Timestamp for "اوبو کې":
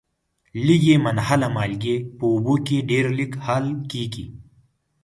2.33-2.77